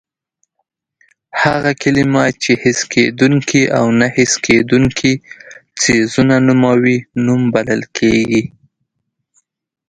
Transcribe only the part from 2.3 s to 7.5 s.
چې حس کېدونکي او نه حس کېدونکي څیزونه نوموي نوم